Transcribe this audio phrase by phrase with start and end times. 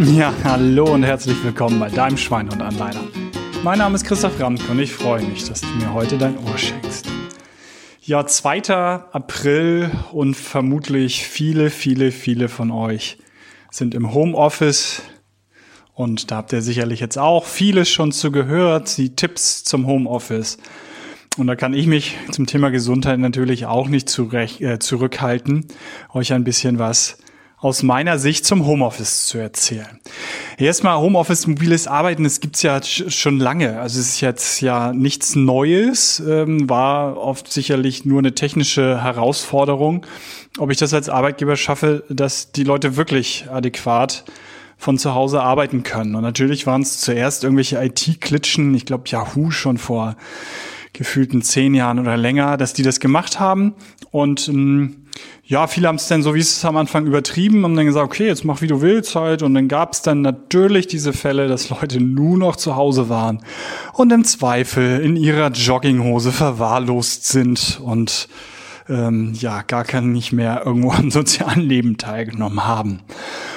[0.00, 3.00] Ja, hallo und herzlich willkommen bei deinem Schweinhund Anleiter.
[3.64, 6.56] Mein Name ist Christoph Ramk und ich freue mich, dass du mir heute dein Ohr
[6.56, 7.08] schenkst.
[8.02, 8.70] Ja, 2.
[8.70, 13.18] April und vermutlich viele, viele, viele von euch
[13.72, 15.02] sind im Homeoffice
[15.94, 20.58] und da habt ihr sicherlich jetzt auch vieles schon zu gehört, die Tipps zum Homeoffice.
[21.38, 25.66] Und da kann ich mich zum Thema Gesundheit natürlich auch nicht zurecht, äh, zurückhalten,
[26.14, 27.18] euch ein bisschen was
[27.60, 30.00] aus meiner Sicht zum Homeoffice zu erzählen.
[30.58, 33.80] Erstmal Homeoffice, mobiles Arbeiten, das gibt's ja schon lange.
[33.80, 40.06] Also es ist jetzt ja nichts Neues, ähm, war oft sicherlich nur eine technische Herausforderung,
[40.58, 44.24] ob ich das als Arbeitgeber schaffe, dass die Leute wirklich adäquat
[44.76, 46.14] von zu Hause arbeiten können.
[46.14, 50.16] Und natürlich waren es zuerst irgendwelche IT-Klitschen, ich glaube Yahoo schon vor
[50.92, 53.74] gefühlten zehn Jahren oder länger, dass die das gemacht haben.
[54.10, 55.07] Und ähm,
[55.44, 58.26] ja, viele haben es dann so, wie es am Anfang übertrieben, haben dann gesagt, okay,
[58.26, 59.42] jetzt mach wie du willst halt.
[59.42, 63.42] Und dann gab es dann natürlich diese Fälle, dass Leute nur noch zu Hause waren
[63.94, 68.28] und im Zweifel in ihrer Jogginghose verwahrlost sind und
[68.88, 73.00] ähm, ja, gar kein nicht mehr irgendwo am sozialen Leben teilgenommen haben.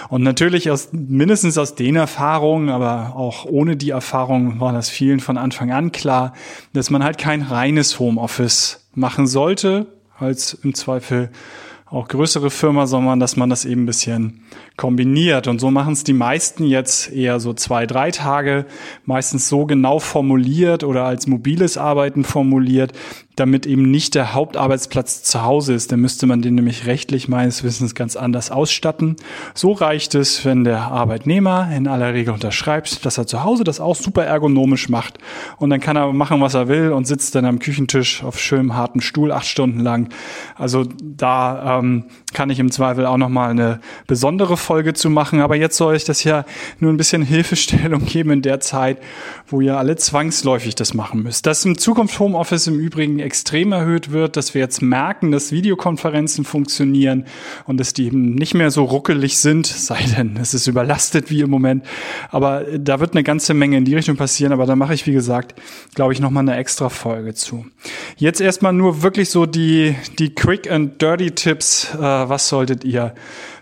[0.09, 5.20] Und natürlich aus, mindestens aus den Erfahrungen, aber auch ohne die Erfahrung war das vielen
[5.20, 6.34] von Anfang an klar,
[6.73, 9.88] dass man halt kein reines Homeoffice machen sollte,
[10.22, 11.30] als im Zweifel
[11.91, 14.44] auch größere Firma, sondern dass man das eben ein bisschen
[14.77, 15.47] kombiniert.
[15.47, 18.66] Und so machen es die meisten jetzt eher so zwei, drei Tage,
[19.05, 22.94] meistens so genau formuliert oder als mobiles Arbeiten formuliert,
[23.42, 25.92] damit eben nicht der Hauptarbeitsplatz zu Hause ist.
[25.92, 29.16] Dann müsste man den nämlich rechtlich meines Wissens ganz anders ausstatten.
[29.56, 33.80] So reicht es, wenn der Arbeitnehmer in aller Regel unterschreibt, dass er zu Hause das
[33.80, 35.17] auch super ergonomisch macht.
[35.58, 38.75] Und dann kann er machen, was er will und sitzt dann am Küchentisch auf schönem
[38.75, 40.09] harten Stuhl acht Stunden lang.
[40.55, 45.42] Also da ähm, kann ich im Zweifel auch nochmal eine besondere Folge zu machen.
[45.42, 46.45] Aber jetzt soll ich das ja
[46.80, 48.99] nur ein bisschen Hilfestellung geben in der Zeit,
[49.48, 51.48] wo ihr alle zwangsläufig das machen müsst.
[51.48, 56.43] Dass im Zukunft Homeoffice im Übrigen extrem erhöht wird, dass wir jetzt merken, dass Videokonferenzen
[56.43, 57.23] funktionieren
[57.65, 61.39] und dass die eben nicht mehr so ruckelig sind, sei denn es ist überlastet wie
[61.39, 61.86] im Moment.
[62.30, 64.52] Aber da wird eine ganze Menge in die Richtung passieren.
[64.52, 65.55] Aber da mache ich, wie gesagt,
[65.95, 67.65] glaube ich, nochmal eine extra Folge zu.
[68.17, 71.95] Jetzt erstmal nur wirklich so die, die Quick and Dirty Tipps.
[71.95, 73.15] Äh, was solltet ihr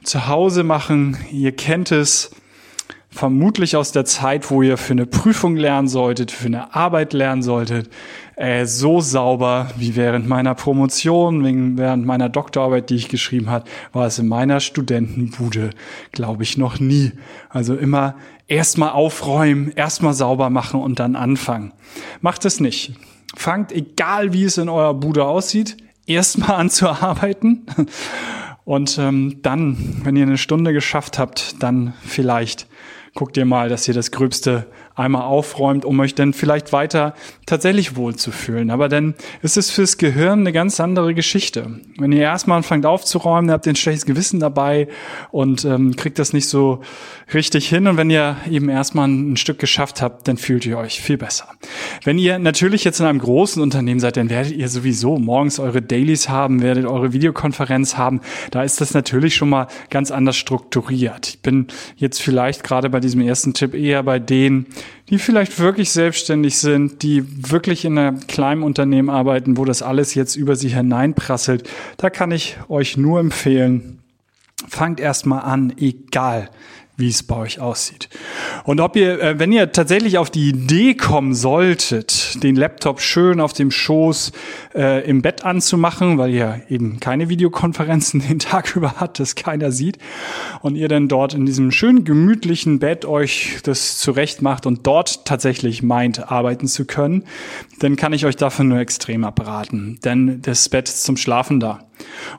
[0.04, 1.16] zu Hause machen?
[1.32, 2.32] Ihr kennt es
[3.10, 7.42] vermutlich aus der Zeit, wo ihr für eine Prüfung lernen solltet, für eine Arbeit lernen
[7.42, 7.90] solltet,
[8.36, 14.06] äh, so sauber wie während meiner Promotion, während meiner Doktorarbeit, die ich geschrieben hat, war
[14.06, 15.72] es in meiner Studentenbude,
[16.12, 17.12] glaube ich, noch nie.
[17.50, 18.16] Also immer
[18.48, 21.74] erstmal aufräumen, erstmal sauber machen und dann anfangen.
[22.22, 22.94] Macht es nicht.
[23.36, 27.66] Fangt, egal wie es in eurer Bude aussieht, erstmal an zu arbeiten.
[28.66, 32.68] Und ähm, dann, wenn ihr eine Stunde geschafft habt, dann vielleicht
[33.14, 34.68] guckt ihr mal, dass ihr das Gröbste
[35.00, 37.14] einmal aufräumt, um euch dann vielleicht weiter
[37.46, 38.70] tatsächlich wohlzufühlen.
[38.70, 41.80] Aber dann ist es fürs Gehirn eine ganz andere Geschichte.
[41.98, 44.90] Wenn ihr erstmal anfangt aufzuräumen, habt ihr ein schlechtes Gewissen dabei
[45.32, 46.82] und ähm, kriegt das nicht so
[47.34, 47.88] richtig hin.
[47.88, 51.48] Und wenn ihr eben erstmal ein Stück geschafft habt, dann fühlt ihr euch viel besser.
[52.04, 55.82] Wenn ihr natürlich jetzt in einem großen Unternehmen seid, dann werdet ihr sowieso morgens eure
[55.82, 58.20] Dailies haben, werdet eure Videokonferenz haben.
[58.52, 61.28] Da ist das natürlich schon mal ganz anders strukturiert.
[61.30, 64.68] Ich bin jetzt vielleicht gerade bei diesem ersten Tipp eher bei denen,
[65.10, 70.14] die vielleicht wirklich selbstständig sind, die wirklich in einem kleinen Unternehmen arbeiten, wo das alles
[70.16, 74.00] jetzt über sie hineinprasselt, da kann ich euch nur empfehlen,
[74.68, 76.50] fangt erstmal an, egal
[77.00, 78.10] wie es bei euch aussieht.
[78.66, 83.40] Und ob ihr, äh, wenn ihr tatsächlich auf die Idee kommen solltet, den Laptop schön
[83.40, 84.32] auf dem Schoß
[84.76, 89.72] äh, im Bett anzumachen, weil ihr eben keine Videokonferenzen den Tag über habt, das keiner
[89.72, 89.98] sieht,
[90.62, 95.26] und ihr dann dort in diesem schönen gemütlichen Bett euch das zurecht macht und dort
[95.26, 97.24] tatsächlich meint, arbeiten zu können,
[97.80, 100.00] dann kann ich euch dafür nur extrem abraten.
[100.04, 101.90] Denn das Bett ist zum Schlafen da.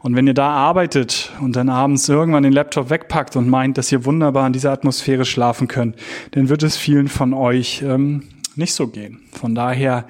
[0.01, 3.93] Und wenn ihr da arbeitet und dann abends irgendwann den Laptop wegpackt und meint, dass
[3.93, 5.97] ihr wunderbar in dieser Atmosphäre schlafen könnt,
[6.33, 8.25] dann wird es vielen von euch ähm,
[8.57, 9.21] nicht so gehen.
[9.33, 10.07] Von daher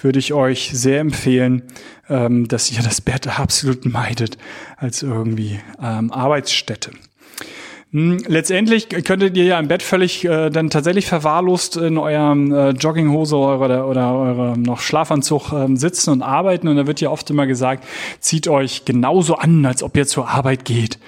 [0.00, 1.62] würde ich euch sehr empfehlen,
[2.08, 4.36] ähm, dass ihr das Bett absolut meidet
[4.76, 6.90] als irgendwie ähm, Arbeitsstätte.
[7.94, 12.70] Hm, letztendlich könntet ihr ja im Bett völlig äh, dann tatsächlich verwahrlost in eurem äh,
[12.70, 16.66] Jogginghose oder, oder eurem noch Schlafanzug äh, sitzen und arbeiten.
[16.66, 17.84] Und da wird ja oft immer gesagt,
[18.18, 20.98] zieht euch genauso an, als ob ihr zur Arbeit geht.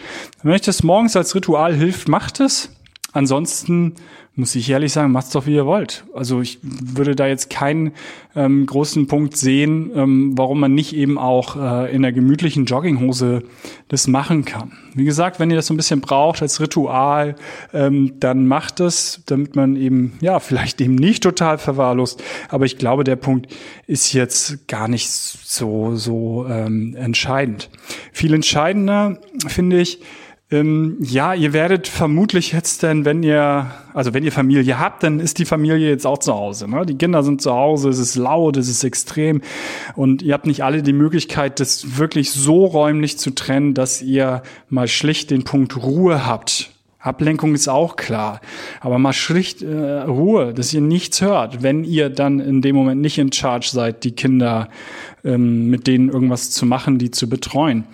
[0.44, 2.70] Wenn euch das morgens als Ritual hilft, macht es.
[3.16, 3.94] Ansonsten
[4.38, 6.04] muss ich ehrlich sagen, macht's doch wie ihr wollt.
[6.14, 7.92] Also ich würde da jetzt keinen
[8.34, 13.44] ähm, großen Punkt sehen, ähm, warum man nicht eben auch äh, in der gemütlichen Jogginghose
[13.88, 14.72] das machen kann.
[14.94, 17.36] Wie gesagt, wenn ihr das so ein bisschen braucht als Ritual,
[17.72, 22.22] ähm, dann macht es, damit man eben, ja, vielleicht eben nicht total verwahrlost.
[22.50, 23.50] Aber ich glaube, der Punkt
[23.86, 27.70] ist jetzt gar nicht so, so ähm, entscheidend.
[28.12, 30.00] Viel entscheidender finde ich,
[30.48, 35.18] ähm, ja, ihr werdet vermutlich jetzt denn, wenn ihr, also wenn ihr Familie habt, dann
[35.18, 36.70] ist die Familie jetzt auch zu Hause.
[36.70, 36.86] Ne?
[36.86, 39.40] Die Kinder sind zu Hause, es ist laut, es ist extrem
[39.96, 44.42] und ihr habt nicht alle die Möglichkeit, das wirklich so räumlich zu trennen, dass ihr
[44.68, 46.70] mal schlicht den Punkt Ruhe habt.
[47.00, 48.40] Ablenkung ist auch klar,
[48.80, 53.00] aber mal schlicht äh, Ruhe, dass ihr nichts hört, wenn ihr dann in dem Moment
[53.00, 54.68] nicht in Charge seid, die Kinder
[55.24, 57.84] ähm, mit denen irgendwas zu machen, die zu betreuen.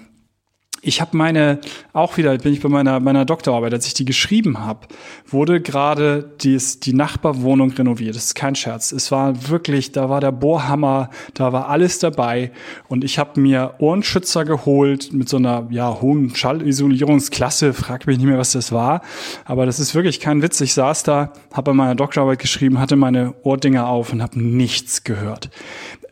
[0.84, 1.60] Ich habe meine,
[1.92, 4.88] auch wieder bin ich bei meiner, meiner Doktorarbeit, als ich die geschrieben habe,
[5.28, 8.16] wurde gerade die, die Nachbarwohnung renoviert.
[8.16, 8.90] Das ist kein Scherz.
[8.90, 12.50] Es war wirklich, da war der Bohrhammer, da war alles dabei.
[12.88, 17.74] Und ich habe mir Ohrenschützer geholt mit so einer ja, hohen Schallisolierungsklasse.
[17.74, 19.02] Frag mich nicht mehr, was das war.
[19.44, 20.60] Aber das ist wirklich kein Witz.
[20.60, 25.04] Ich saß da, habe bei meiner Doktorarbeit geschrieben, hatte meine Ohrdinger auf und habe nichts
[25.04, 25.48] gehört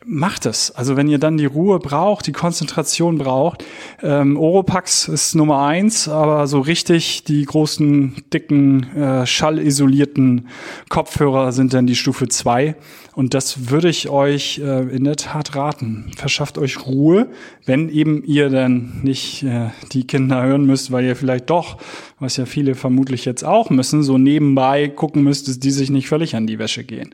[0.05, 0.71] macht es.
[0.71, 3.63] Also wenn ihr dann die Ruhe braucht, die Konzentration braucht,
[4.01, 10.47] ähm, Oropax ist Nummer eins, aber so richtig die großen, dicken, äh, schallisolierten
[10.89, 12.75] Kopfhörer sind dann die Stufe zwei.
[13.13, 16.11] Und das würde ich euch äh, in der Tat raten.
[16.15, 17.27] Verschafft euch Ruhe,
[17.65, 21.77] wenn eben ihr dann nicht äh, die Kinder hören müsst, weil ihr vielleicht doch,
[22.19, 26.07] was ja viele vermutlich jetzt auch müssen, so nebenbei gucken müsst, dass die sich nicht
[26.07, 27.13] völlig an die Wäsche gehen.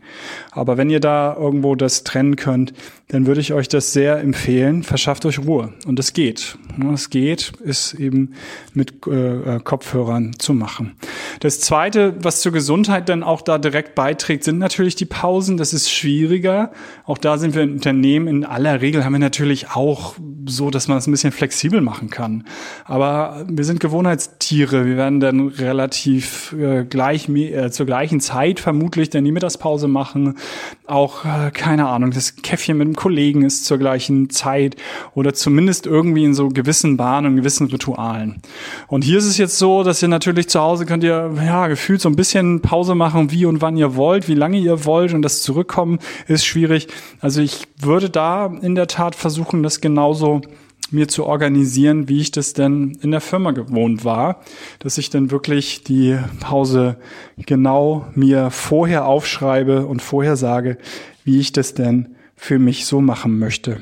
[0.51, 2.73] Aber wenn ihr da irgendwo das trennen könnt,
[3.07, 4.83] dann würde ich euch das sehr empfehlen.
[4.83, 5.73] Verschafft euch Ruhe.
[5.85, 6.57] Und es geht.
[6.93, 8.33] Es geht, ist eben
[8.73, 10.91] mit äh, äh, Kopfhörern zu machen.
[11.39, 15.57] Das Zweite, was zur Gesundheit dann auch da direkt beiträgt, sind natürlich die Pausen.
[15.57, 16.71] Das ist schwieriger.
[17.05, 18.27] Auch da sind wir im Unternehmen.
[18.27, 22.09] In aller Regel haben wir natürlich auch so, dass man es ein bisschen flexibel machen
[22.09, 22.45] kann.
[22.85, 24.85] Aber wir sind Gewohnheitstiere.
[24.85, 30.37] Wir werden dann relativ äh, gleich äh, zur gleichen Zeit vermutlich dann die Mittagspause machen.
[30.85, 34.75] Auch, äh, keine Ahnung, das Käffchen mit dem Kollegen ist zur gleichen Zeit
[35.13, 38.41] oder zumindest irgendwie in so gewissen Bahnen und gewissen Ritualen.
[38.87, 42.01] Und hier ist es jetzt so, dass ihr natürlich zu Hause könnt ihr, ja, gefühlt
[42.01, 45.21] so ein bisschen Pause machen, wie und wann ihr wollt, wie lange ihr wollt und
[45.21, 45.43] das
[45.77, 46.87] Zurückkommen ist schwierig.
[47.21, 50.41] Also ich würde da in der Tat versuchen, das genauso
[50.89, 54.41] mir zu organisieren, wie ich das denn in der Firma gewohnt war,
[54.79, 56.97] dass ich dann wirklich die Pause
[57.37, 60.79] genau mir vorher aufschreibe und vorher sage,
[61.23, 63.79] wie ich das denn für mich so machen möchte.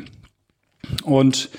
[1.05, 1.49] Und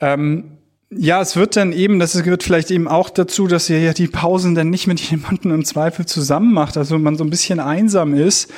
[0.00, 0.58] ähm,
[0.94, 4.08] ja, es wird dann eben, das gehört vielleicht eben auch dazu, dass ihr ja die
[4.08, 8.14] Pausen dann nicht mit jemandem im Zweifel zusammen macht, also man so ein bisschen einsam
[8.14, 8.52] ist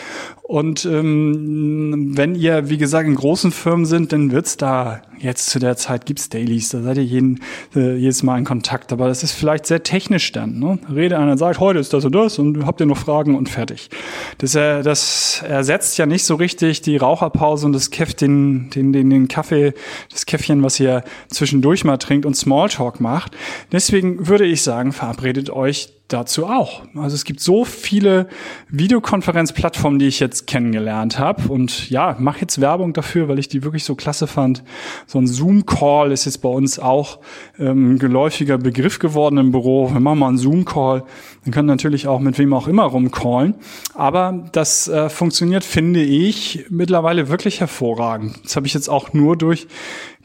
[0.47, 5.59] und ähm, wenn ihr, wie gesagt, in großen Firmen sind, dann wird's da jetzt zu
[5.59, 7.41] der Zeit gibt's Dailies, da seid ihr jeden,
[7.75, 8.93] äh, jedes Mal in Kontakt.
[8.93, 10.59] Aber das ist vielleicht sehr technisch dann.
[10.59, 10.79] Ne?
[10.95, 13.89] Rede einer sagt, heute ist das und das und habt ihr noch Fragen und fertig.
[14.37, 18.93] Das, äh, das ersetzt ja nicht so richtig die Raucherpause und das Käff, den, den,
[18.93, 19.73] den, den Kaffee,
[20.11, 23.35] das Käffchen, was ihr zwischendurch mal trinkt und Smalltalk macht.
[23.73, 26.83] Deswegen würde ich sagen, verabredet euch dazu auch.
[26.95, 28.29] Also es gibt so viele
[28.69, 31.49] Videokonferenzplattformen, die ich jetzt kennengelernt habe.
[31.49, 34.63] Und ja, mache jetzt Werbung dafür, weil ich die wirklich so klasse fand.
[35.07, 37.21] So ein Zoom-Call ist jetzt bei uns auch
[37.59, 39.91] ähm, geläufiger Begriff geworden im Büro.
[39.93, 41.05] Wir machen mal einen Zoom-Call.
[41.45, 43.55] Dann können natürlich auch mit wem auch immer rumcallen.
[43.95, 48.41] Aber das äh, funktioniert, finde ich, mittlerweile wirklich hervorragend.
[48.45, 49.67] Das habe ich jetzt auch nur durch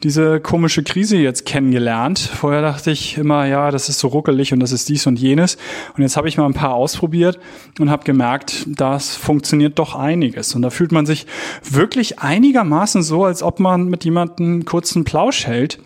[0.02, 2.18] diese komische Krise jetzt kennengelernt.
[2.18, 5.58] Vorher dachte ich immer, ja, das ist so ruckelig und das ist dies und jenes.
[5.96, 7.38] Und jetzt habe ich mal ein paar ausprobiert
[7.78, 10.54] und habe gemerkt, das funktioniert doch einiges.
[10.54, 11.26] Und da fühlt man sich
[11.68, 15.78] wirklich einigermaßen so, als ob man mit jemandem kurzen Plausch hält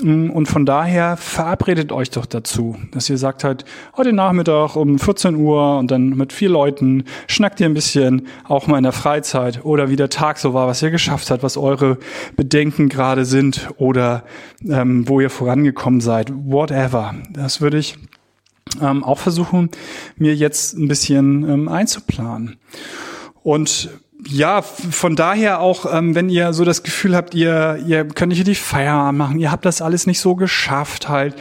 [0.00, 5.36] und von daher verabredet euch doch dazu, dass ihr sagt halt, heute Nachmittag um 14
[5.36, 9.64] Uhr und dann mit vier Leuten schnackt ihr ein bisschen, auch mal in der Freizeit
[9.64, 11.98] oder wie der Tag so war, was ihr geschafft habt, was eure
[12.36, 14.24] Bedenken gerade sind oder
[14.66, 17.14] ähm, wo ihr vorangekommen seid, whatever.
[17.30, 17.96] Das würde ich
[18.80, 19.68] ähm, auch versuchen,
[20.16, 22.56] mir jetzt ein bisschen ähm, einzuplanen.
[23.42, 23.90] Und
[24.28, 28.46] ja, von daher auch, ähm, wenn ihr so das Gefühl habt, ihr, ihr könnt nicht
[28.46, 31.34] die Feierabend machen, ihr habt das alles nicht so geschafft halt,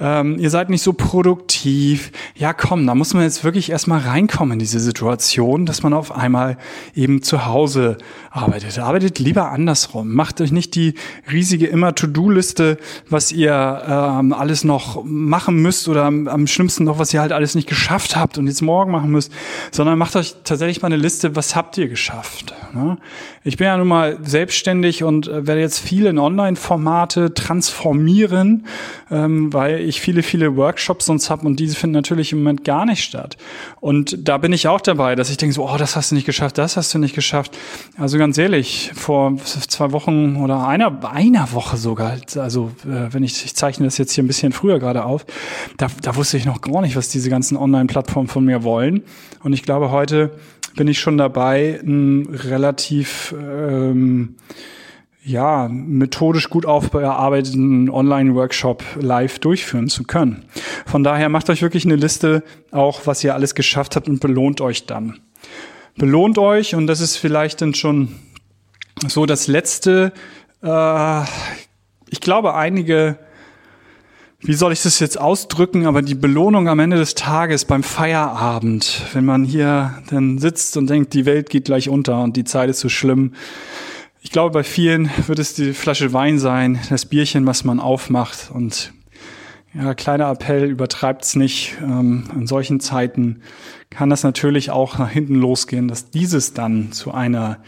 [0.00, 2.12] ähm, ihr seid nicht so produktiv.
[2.34, 6.14] Ja, komm, da muss man jetzt wirklich erstmal reinkommen in diese Situation, dass man auf
[6.14, 6.58] einmal
[6.94, 7.96] eben zu Hause
[8.30, 8.78] arbeitet.
[8.78, 10.12] Arbeitet lieber andersrum.
[10.12, 10.94] Macht euch nicht die
[11.30, 12.76] riesige immer To-Do-Liste,
[13.08, 17.32] was ihr ähm, alles noch machen müsst oder am, am schlimmsten noch, was ihr halt
[17.32, 19.32] alles nicht geschafft habt und jetzt morgen machen müsst,
[19.70, 22.54] sondern macht euch tatsächlich mal eine Liste, was habt ihr geschafft Kraft.
[22.74, 22.98] Ne?
[23.44, 28.66] Ich bin ja nun mal selbstständig und äh, werde jetzt viele in Online-Formate transformieren,
[29.10, 32.84] ähm, weil ich viele, viele Workshops sonst habe und diese finden natürlich im Moment gar
[32.84, 33.36] nicht statt.
[33.80, 36.26] Und da bin ich auch dabei, dass ich denke so, oh, das hast du nicht
[36.26, 37.56] geschafft, das hast du nicht geschafft.
[37.98, 43.44] Also ganz ehrlich, vor zwei Wochen oder einer, einer Woche sogar, also äh, wenn ich,
[43.44, 45.24] ich zeichne das jetzt hier ein bisschen früher gerade auf,
[45.76, 49.02] da, da wusste ich noch gar nicht, was diese ganzen Online-Plattformen von mir wollen.
[49.42, 50.32] Und ich glaube, heute
[50.76, 54.36] bin ich schon dabei, einen relativ ähm,
[55.24, 60.44] ja, methodisch gut aufbearbeiteten Online-Workshop live durchführen zu können.
[60.86, 64.60] Von daher macht euch wirklich eine Liste, auch was ihr alles geschafft habt und belohnt
[64.60, 65.18] euch dann.
[65.96, 68.14] Belohnt euch und das ist vielleicht dann schon
[69.08, 70.12] so das letzte.
[70.62, 71.22] Äh,
[72.08, 73.18] ich glaube, einige
[74.46, 79.02] wie soll ich das jetzt ausdrücken, aber die Belohnung am Ende des Tages beim Feierabend,
[79.12, 82.70] wenn man hier dann sitzt und denkt, die Welt geht gleich unter und die Zeit
[82.70, 83.32] ist so schlimm.
[84.22, 88.52] Ich glaube, bei vielen wird es die Flasche Wein sein, das Bierchen, was man aufmacht
[88.52, 88.92] und
[89.74, 91.76] ja, kleiner Appell, übertreibt's nicht.
[91.82, 93.42] Ähm, in solchen Zeiten
[93.90, 97.58] kann das natürlich auch nach hinten losgehen, dass dieses dann zu einer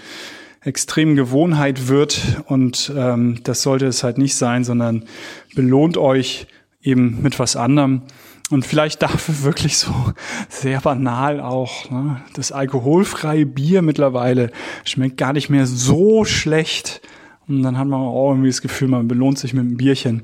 [0.61, 5.05] extremen Gewohnheit wird und ähm, das sollte es halt nicht sein, sondern
[5.55, 6.47] belohnt euch
[6.83, 8.03] eben mit was anderem.
[8.51, 9.93] Und vielleicht dafür wirklich so
[10.49, 11.91] sehr banal auch.
[11.91, 12.23] Ne?
[12.35, 14.51] Das alkoholfreie Bier mittlerweile
[14.85, 17.03] schmeckt gar nicht mehr so schlecht.
[17.47, 20.23] Und dann hat man auch irgendwie das Gefühl, man belohnt sich mit einem Bierchen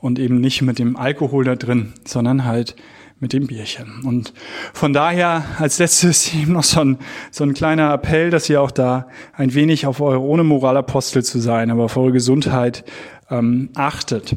[0.00, 2.76] und eben nicht mit dem Alkohol da drin, sondern halt
[3.20, 4.02] mit dem Bierchen.
[4.04, 4.34] Und
[4.72, 6.98] von daher als letztes eben noch so ein,
[7.30, 11.38] so ein kleiner Appell, dass ihr auch da ein wenig auf eure, ohne Moralapostel zu
[11.38, 12.84] sein, aber auf eure Gesundheit
[13.30, 14.36] ähm, achtet.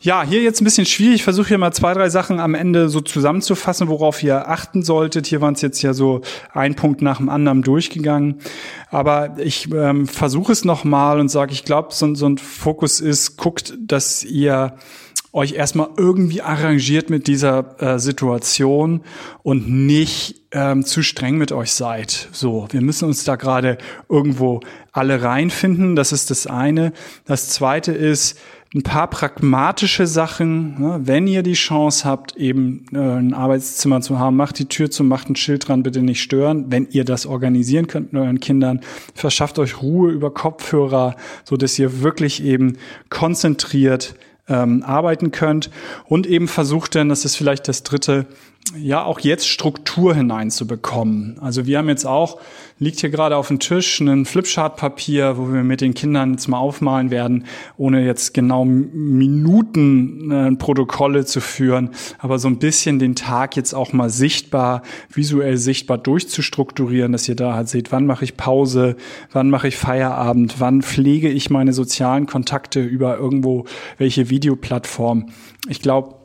[0.00, 1.16] Ja, hier jetzt ein bisschen schwierig.
[1.16, 5.26] Ich versuche hier mal zwei, drei Sachen am Ende so zusammenzufassen, worauf ihr achten solltet.
[5.26, 6.20] Hier waren es jetzt ja so
[6.52, 8.36] ein Punkt nach dem anderen durchgegangen.
[8.92, 13.38] Aber ich ähm, versuche es nochmal und sage, ich glaube, so, so ein Fokus ist,
[13.38, 14.74] guckt, dass ihr
[15.32, 19.02] euch erstmal irgendwie arrangiert mit dieser äh, Situation
[19.42, 22.28] und nicht ähm, zu streng mit euch seid.
[22.32, 24.60] So, wir müssen uns da gerade irgendwo
[24.92, 25.96] alle reinfinden.
[25.96, 26.92] Das ist das eine.
[27.26, 28.38] Das zweite ist,
[28.74, 30.80] ein paar pragmatische Sachen.
[30.80, 31.00] Ne?
[31.04, 35.04] Wenn ihr die Chance habt, eben äh, ein Arbeitszimmer zu haben, macht die Tür zu,
[35.04, 36.66] macht ein Schild dran, bitte nicht stören.
[36.68, 38.80] Wenn ihr das organisieren könnt mit euren Kindern,
[39.14, 42.76] verschafft euch Ruhe über Kopfhörer, so dass ihr wirklich eben
[43.08, 44.14] konzentriert
[44.48, 45.70] ähm, arbeiten könnt
[46.06, 48.26] und eben versucht dann, das ist vielleicht das dritte,
[48.76, 51.38] ja auch jetzt Struktur hineinzubekommen.
[51.40, 52.38] Also wir haben jetzt auch,
[52.78, 56.58] liegt hier gerade auf dem Tisch, ein Flipchart-Papier, wo wir mit den Kindern jetzt mal
[56.58, 57.44] aufmalen werden,
[57.76, 63.74] ohne jetzt genau Minuten äh, Protokolle zu führen, aber so ein bisschen den Tag jetzt
[63.74, 64.82] auch mal sichtbar,
[65.12, 68.96] visuell sichtbar durchzustrukturieren, dass ihr da halt seht, wann mache ich Pause,
[69.32, 73.64] wann mache ich Feierabend, wann pflege ich meine sozialen Kontakte über irgendwo
[73.96, 75.30] welche Videoplattform.
[75.68, 76.17] Ich glaube,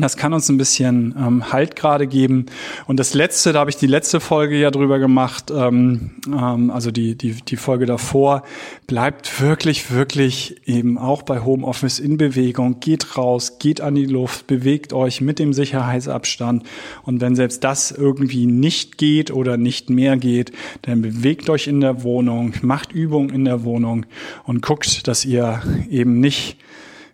[0.00, 2.46] das kann uns ein bisschen ähm, Halt gerade geben.
[2.86, 6.90] Und das letzte, da habe ich die letzte Folge ja drüber gemacht, ähm, ähm, also
[6.90, 8.42] die, die, die Folge davor,
[8.86, 12.80] bleibt wirklich, wirklich eben auch bei Homeoffice in Bewegung.
[12.80, 16.64] Geht raus, geht an die Luft, bewegt euch mit dem Sicherheitsabstand.
[17.02, 21.82] Und wenn selbst das irgendwie nicht geht oder nicht mehr geht, dann bewegt euch in
[21.82, 24.06] der Wohnung, macht Übungen in der Wohnung
[24.44, 26.56] und guckt, dass ihr eben nicht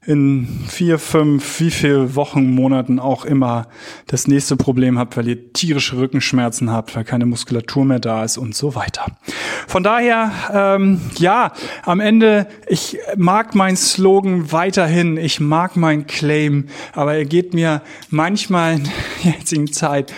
[0.08, 3.68] in vier, fünf, wie viel Wochen, Monaten auch immer
[4.06, 8.38] das nächste Problem habt, weil ihr tierische Rückenschmerzen habt, weil keine Muskulatur mehr da ist
[8.38, 9.04] und so weiter.
[9.66, 11.52] Von daher, ähm, ja,
[11.84, 17.82] am Ende, ich mag meinen Slogan weiterhin, ich mag meinen Claim, aber er geht mir
[18.08, 20.14] manchmal in der jetzigen Zeit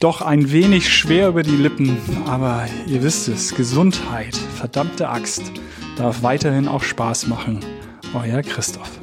[0.00, 1.96] doch ein wenig schwer über die Lippen.
[2.26, 5.52] Aber ihr wisst es, Gesundheit, verdammte Axt,
[5.96, 7.60] darf weiterhin auch Spaß machen.
[8.14, 8.97] Euer Christoph.